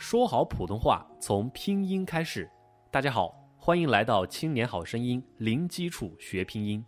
[0.00, 2.50] 说好普通话从拼音开始。
[2.90, 6.82] 大家好，欢迎来到《青年好声音》零基础学拼音。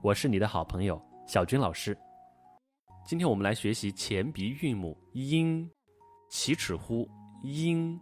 [0.00, 1.98] 我是你的好朋友小军老师。
[3.04, 5.68] 今天我们来学习前鼻韵母音，
[6.30, 7.08] 奇齿乎
[7.42, 8.00] 音，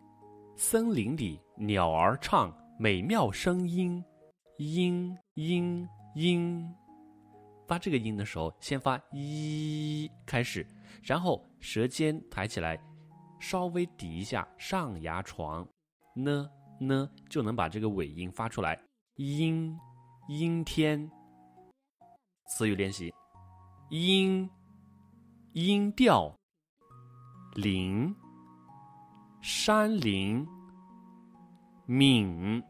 [0.57, 4.05] 森林里鸟儿唱美妙声音，
[4.59, 6.69] 音音音。
[7.67, 10.67] 发这个音的时候，先发一开始，
[11.03, 12.79] 然后舌尖抬起来。
[13.47, 15.69] 稍微抵一下上牙床，
[16.15, 16.49] 呢
[16.81, 18.81] 呢就能把这个尾音发出来。
[19.17, 19.79] 阴，
[20.29, 21.11] 阴天。
[22.49, 23.13] 词语练习：
[23.91, 24.49] 音，
[25.53, 26.35] 音调。
[27.55, 28.17] 林，
[29.43, 30.49] 山林。
[31.85, 32.63] 敏，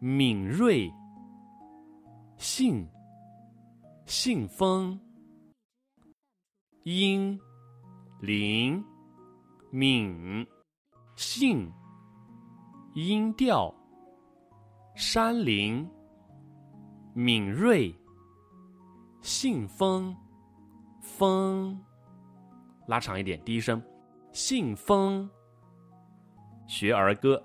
[0.00, 0.92] 敏锐。
[2.38, 2.84] 信，
[4.04, 4.98] 信封。
[6.82, 7.38] 音，
[8.20, 8.84] 林。
[9.72, 10.44] 敏，
[11.14, 11.72] 性，
[12.94, 13.72] 音调，
[14.96, 15.88] 山林，
[17.14, 17.94] 敏锐，
[19.20, 20.16] 信封，
[21.00, 21.80] 风，
[22.88, 23.80] 拉长一点，第一声，
[24.32, 25.30] 信封。
[26.66, 27.40] 学儿歌，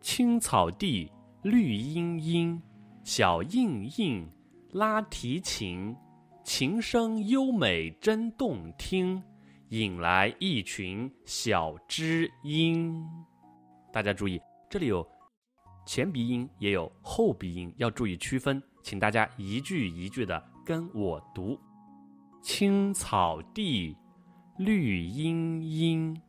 [0.00, 1.12] 青草地，
[1.42, 2.62] 绿茵茵，
[3.04, 4.26] 小印印，
[4.72, 5.94] 拉提琴，
[6.42, 9.22] 琴声优美真动听。
[9.70, 13.06] 引来一群小知音，
[13.92, 15.06] 大家注意，这里有
[15.86, 18.60] 前鼻音，也有后鼻音，要注意区分。
[18.82, 21.56] 请大家一句一句的跟我读：
[22.42, 23.96] 青草地，
[24.58, 26.20] 绿茵茵，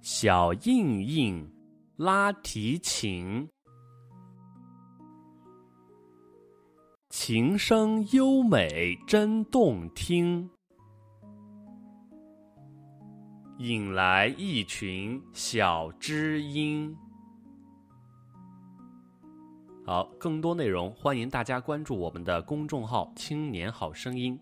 [0.00, 1.46] 小印印，
[1.96, 3.46] 拉提琴。
[7.24, 10.50] 琴声优美真动听，
[13.58, 16.92] 引来一群小知音。
[19.86, 24.36] 好，更多内容欢迎大家关注我们的公众号“青年好声音”。